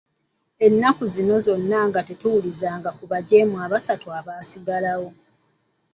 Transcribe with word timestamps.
Ennaku 0.65 1.03
zino 1.13 1.35
zonna 1.45 1.79
nga 1.87 1.99
tetuwulizanga 2.07 2.89
ku 2.97 3.03
bajeemu 3.11 3.55
abasatu 3.65 4.07
abaasigalawo. 4.19 5.09